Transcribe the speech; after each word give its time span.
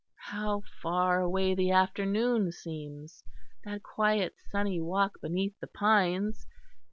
How 0.31 0.63
far 0.81 1.19
away 1.21 1.53
the 1.53 1.69
afternoon 1.69 2.51
seems; 2.51 3.23
that 3.63 3.83
quiet 3.83 4.33
sunny 4.49 4.81
walk 4.81 5.21
beneath 5.21 5.53
the 5.59 5.67
pines. 5.67 6.47